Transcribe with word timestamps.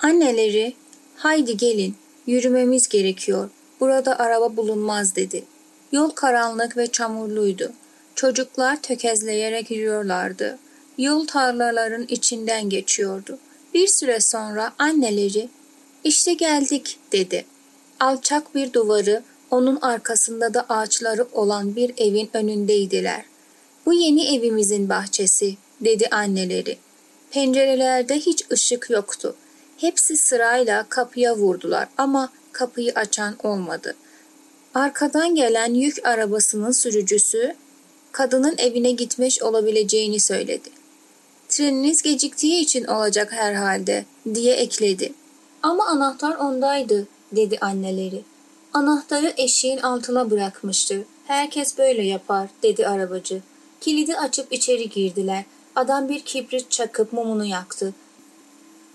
Anneleri, 0.00 0.74
haydi 1.16 1.56
gelin, 1.56 1.94
yürümemiz 2.26 2.88
gerekiyor. 2.88 3.50
Burada 3.80 4.18
araba 4.18 4.56
bulunmaz 4.56 5.16
dedi. 5.16 5.44
Yol 5.92 6.10
karanlık 6.10 6.76
ve 6.76 6.86
çamurluydu. 6.86 7.72
Çocuklar 8.14 8.82
tökezleyerek 8.82 9.70
yürüyorlardı. 9.70 10.58
Yol 10.98 11.26
tarlaların 11.26 12.06
içinden 12.08 12.70
geçiyordu. 12.70 13.38
Bir 13.74 13.86
süre 13.86 14.20
sonra 14.20 14.72
anneleri, 14.78 15.48
işte 16.04 16.34
geldik 16.34 16.98
dedi. 17.12 17.44
Alçak 18.00 18.54
bir 18.54 18.72
duvarı, 18.72 19.22
onun 19.50 19.78
arkasında 19.80 20.54
da 20.54 20.66
ağaçları 20.68 21.26
olan 21.32 21.76
bir 21.76 21.94
evin 21.96 22.30
önündeydiler. 22.32 23.24
Bu 23.86 23.92
yeni 23.92 24.36
evimizin 24.36 24.88
bahçesi, 24.88 25.56
dedi 25.80 26.08
anneleri. 26.10 26.78
Pencerelerde 27.30 28.14
hiç 28.14 28.44
ışık 28.52 28.90
yoktu. 28.90 29.36
Hepsi 29.78 30.16
sırayla 30.16 30.86
kapıya 30.88 31.36
vurdular 31.36 31.88
ama 31.98 32.28
kapıyı 32.52 32.92
açan 32.94 33.36
olmadı. 33.42 33.94
Arkadan 34.74 35.34
gelen 35.34 35.74
yük 35.74 36.06
arabasının 36.06 36.70
sürücüsü 36.70 37.54
kadının 38.12 38.54
evine 38.58 38.90
gitmiş 38.90 39.42
olabileceğini 39.42 40.20
söyledi. 40.20 40.68
Treniniz 41.48 42.02
geciktiği 42.02 42.60
için 42.60 42.84
olacak 42.84 43.32
herhalde 43.32 44.04
diye 44.34 44.54
ekledi. 44.54 45.12
Ama 45.62 45.86
anahtar 45.86 46.34
ondaydı 46.34 47.08
dedi 47.32 47.58
anneleri. 47.60 48.22
Anahtarı 48.72 49.32
eşiğin 49.36 49.78
altına 49.78 50.30
bırakmıştı. 50.30 51.04
Herkes 51.26 51.78
böyle 51.78 52.02
yapar 52.02 52.48
dedi 52.62 52.86
arabacı. 52.88 53.42
Kilidi 53.80 54.16
açıp 54.16 54.52
içeri 54.52 54.88
girdiler. 54.88 55.44
Adam 55.76 56.08
bir 56.08 56.20
kibrit 56.20 56.70
çakıp 56.70 57.12
mumunu 57.12 57.44
yaktı. 57.44 57.94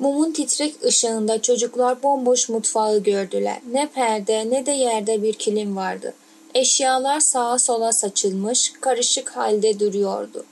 Mumun 0.04 0.32
titrek 0.32 0.84
ışığında 0.86 1.42
çocuklar 1.42 2.04
bomboş 2.04 2.50
mutfağı 2.50 3.04
gördüler. 3.04 3.58
Ne 3.72 3.88
perde 3.88 4.50
ne 4.50 4.66
de 4.66 4.72
yerde 4.72 5.22
bir 5.24 5.34
kilim 5.34 5.76
vardı. 5.76 6.14
Eşyalar 6.56 7.20
sağa 7.20 7.60
sola 7.60 7.92
saçılmış, 7.92 8.74
karışık 8.82 9.30
halde 9.30 9.80
duruyordu. 9.80 10.46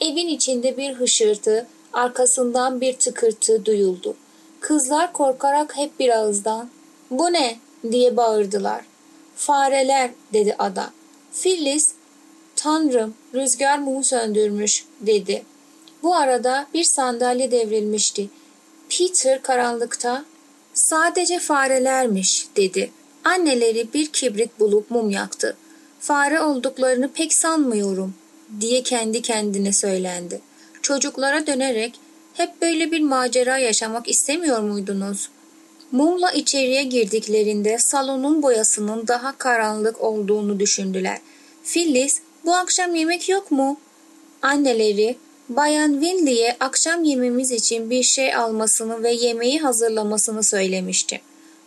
Evin 0.00 0.28
içinde 0.28 0.76
bir 0.76 0.94
hışırtı, 0.94 1.66
arkasından 1.92 2.80
bir 2.80 2.92
tıkırtı 2.92 3.64
duyuldu. 3.64 4.16
Kızlar 4.60 5.12
korkarak 5.12 5.76
hep 5.76 6.00
bir 6.00 6.08
ağızdan 6.08 6.70
''Bu 7.10 7.32
ne?'' 7.32 7.58
diye 7.92 8.16
bağırdılar. 8.16 8.84
''Fareler'' 9.36 10.14
dedi 10.32 10.54
adam. 10.58 10.90
Phyllis 11.42 11.92
''Tanrım, 12.56 13.14
rüzgar 13.34 13.78
mumu 13.78 14.04
söndürmüş'' 14.04 14.84
dedi. 15.00 15.42
Bu 16.02 16.14
arada 16.14 16.66
bir 16.74 16.84
sandalye 16.84 17.50
devrilmişti. 17.50 18.28
Peter 18.88 19.42
karanlıkta 19.42 20.24
sadece 20.74 21.38
farelermiş 21.38 22.46
dedi. 22.56 22.90
Anneleri 23.24 23.92
bir 23.94 24.06
kibrit 24.06 24.60
bulup 24.60 24.90
mum 24.90 25.10
yaktı. 25.10 25.56
Fare 26.00 26.40
olduklarını 26.40 27.12
pek 27.12 27.34
sanmıyorum 27.34 28.14
diye 28.60 28.82
kendi 28.82 29.22
kendine 29.22 29.72
söylendi. 29.72 30.40
Çocuklara 30.82 31.46
dönerek 31.46 31.94
hep 32.34 32.62
böyle 32.62 32.92
bir 32.92 33.00
macera 33.00 33.58
yaşamak 33.58 34.08
istemiyor 34.08 34.60
muydunuz? 34.60 35.28
Mumla 35.92 36.30
içeriye 36.30 36.82
girdiklerinde 36.82 37.78
salonun 37.78 38.42
boyasının 38.42 39.08
daha 39.08 39.38
karanlık 39.38 40.00
olduğunu 40.00 40.60
düşündüler. 40.60 41.18
Phyllis, 41.64 42.20
bu 42.44 42.54
akşam 42.54 42.94
yemek 42.94 43.28
yok 43.28 43.50
mu? 43.50 43.80
Anneleri, 44.42 45.16
Bayan 45.48 45.92
Winley'e 45.92 46.56
akşam 46.60 47.04
yememiz 47.04 47.52
için 47.52 47.90
bir 47.90 48.02
şey 48.02 48.34
almasını 48.34 49.02
ve 49.02 49.12
yemeği 49.12 49.60
hazırlamasını 49.60 50.42
söylemişti. 50.42 51.20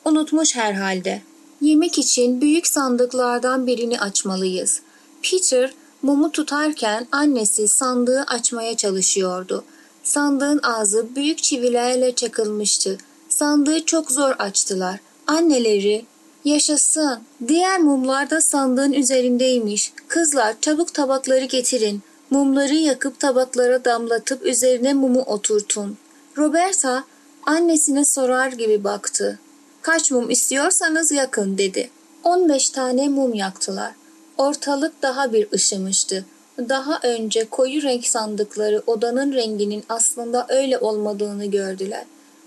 Unutmuş 0.05 0.55
herhalde. 0.55 1.21
Yemek 1.61 1.97
için 1.97 2.41
büyük 2.41 2.67
sandıklardan 2.67 3.67
birini 3.67 3.99
açmalıyız. 3.99 4.79
Peter 5.21 5.73
mumu 6.01 6.31
tutarken 6.31 7.07
annesi 7.11 7.67
sandığı 7.67 8.21
açmaya 8.21 8.77
çalışıyordu. 8.77 9.63
Sandığın 10.03 10.59
ağzı 10.63 11.15
büyük 11.15 11.43
çivilerle 11.43 12.15
çakılmıştı. 12.15 12.97
Sandığı 13.29 13.85
çok 13.85 14.11
zor 14.11 14.35
açtılar. 14.39 14.99
Anneleri, 15.27 16.05
yaşasın, 16.45 17.19
diğer 17.47 17.79
mumlar 17.79 18.29
da 18.29 18.41
sandığın 18.41 18.93
üzerindeymiş. 18.93 19.91
Kızlar 20.07 20.55
çabuk 20.61 20.93
tabakları 20.93 21.45
getirin. 21.45 22.01
Mumları 22.29 22.73
yakıp 22.73 23.19
tabaklara 23.19 23.85
damlatıp 23.85 24.45
üzerine 24.45 24.93
mumu 24.93 25.21
oturtun. 25.21 25.97
Roberta 26.37 27.03
annesine 27.45 28.05
sorar 28.05 28.51
gibi 28.51 28.83
baktı. 28.83 29.39
Kaç 29.81 30.11
mum 30.11 30.29
istiyorsanız 30.29 31.11
yakın 31.11 31.57
dedi. 31.57 31.89
15 32.23 32.69
tane 32.69 33.07
mum 33.09 33.33
yaktılar. 33.33 33.91
Ortalık 34.37 35.01
daha 35.01 35.33
bir 35.33 35.51
ışımıştı. 35.53 36.25
Daha 36.69 36.99
önce 37.03 37.45
koyu 37.45 37.83
renk 37.83 38.07
sandıkları 38.07 38.83
odanın 38.87 39.33
renginin 39.33 39.83
aslında 39.89 40.45
öyle 40.49 40.77
olmadığını 40.77 41.45
gördüler. 41.45 42.03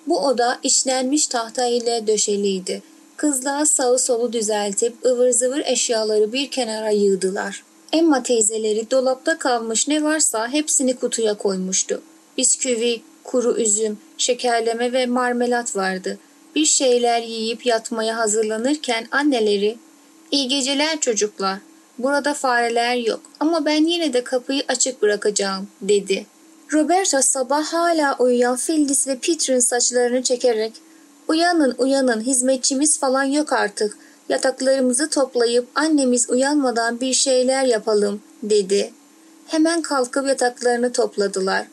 Bu 0.07 0.19
oda 0.27 0.59
işlenmiş 0.63 1.27
tahta 1.27 1.67
ile 1.67 2.07
döşeliydi. 2.07 2.83
Kızlar 3.17 3.65
sağı 3.65 3.99
solu 3.99 4.33
düzeltip 4.33 5.07
ıvır 5.07 5.31
zıvır 5.31 5.63
eşyaları 5.65 6.33
bir 6.33 6.51
kenara 6.51 6.91
yığdılar. 6.91 7.65
Emma 7.93 8.23
teyzeleri 8.23 8.91
dolapta 8.91 9.39
kalmış 9.39 9.89
ne 9.89 10.03
varsa 10.03 10.49
hepsini 10.49 10.97
kutuya 10.97 11.35
koymuştu. 11.35 12.03
Bisküvi, 12.39 13.03
kuru 13.25 13.57
üzüm, 13.57 13.99
şekerleme 14.19 14.93
ve 14.93 15.07
marmelat 15.07 15.77
vardı. 15.77 16.19
Bir 16.55 16.65
şeyler 16.65 17.23
yiyip 17.23 17.67
yatmaya 17.67 18.17
hazırlanırken 18.17 19.07
anneleri 19.11 19.79
''İyi 20.31 20.49
geceler 20.49 21.01
çocuklar. 21.01 21.59
Burada 21.99 22.35
fareler 22.35 22.97
yok 22.97 23.21
ama 23.41 23.65
ben 23.65 23.85
yine 23.85 24.13
de 24.13 24.25
kapıyı 24.25 24.63
açık 24.69 25.03
bırakacağım.'' 25.03 25.69
dedi. 25.83 26.27
Roberta 26.73 27.23
sabah 27.23 27.65
hala 27.65 28.17
uyuyan 28.19 28.57
Phyllis 28.57 29.09
ve 29.09 29.19
Peter'ın 29.19 29.61
saçlarını 29.61 30.23
çekerek 30.23 30.73
''Uyanın 31.29 31.75
uyanın 31.79 32.21
hizmetçimiz 32.21 32.99
falan 32.99 33.25
yok 33.25 33.53
artık. 33.53 33.99
Yataklarımızı 34.31 35.11
toplayıp 35.11 35.69
annemiz 35.75 36.31
uyanmadan 36.31 37.01
bir 37.01 37.15
şeyler 37.15 37.65
yapalım.'' 37.65 38.23
dedi. 38.43 38.93
Hemen 39.47 39.83
kalkıp 39.83 40.29
yataklarını 40.29 40.93
topladılar. 40.93 41.67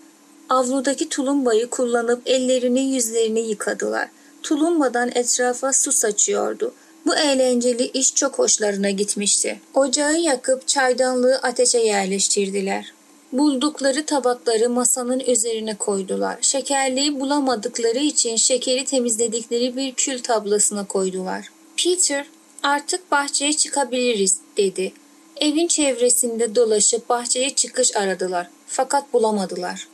Avludaki 0.50 1.10
tulumbayı 1.10 1.70
kullanıp 1.70 2.22
ellerini 2.26 2.80
yüzlerini 2.80 3.40
yıkadılar. 3.40 4.10
Tulumbadan 4.44 5.12
etrafa 5.16 5.74
su 5.74 5.92
saçıyordu. 5.92 6.74
Bu 7.06 7.16
eğlenceli 7.16 7.84
iş 7.84 8.16
çok 8.16 8.40
hoşlarına 8.40 8.90
gitmişti. 8.90 9.60
Ocağı 9.74 10.18
yakıp 10.20 10.68
çaydanlığı 10.68 11.36
ateşe 11.36 11.80
yerleştirdiler. 11.80 12.94
Buldukları 13.32 14.06
tabakları 14.06 14.70
masanın 14.70 15.20
üzerine 15.20 15.76
koydular. 15.76 16.38
Şekerliği 16.42 17.20
bulamadıkları 17.20 18.00
için 18.00 18.36
şekeri 18.36 18.86
temizledikleri 18.86 19.76
bir 19.76 19.94
kül 19.94 20.24
tablasına 20.24 20.88
koydular. 20.88 21.50
Peter, 21.78 22.26
artık 22.64 23.12
bahçeye 23.12 23.54
çıkabiliriz 23.54 24.40
dedi. 24.58 24.94
Evin 25.38 25.68
çevresinde 25.68 26.56
dolaşıp 26.56 27.10
bahçeye 27.10 27.56
çıkış 27.56 27.96
aradılar 27.96 28.50
fakat 28.68 29.14
bulamadılar. 29.14 29.88